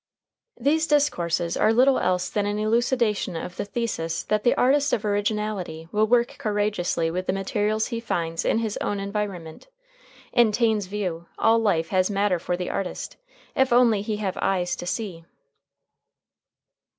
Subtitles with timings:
[0.59, 5.05] These discourses are little else than an elucidation of the thesis that the artist of
[5.05, 9.67] originality will work courageously with the materials he finds in his own environment.
[10.33, 13.17] In Taine's view, all life has matter for the artist,
[13.55, 15.23] if only he have eyes to see.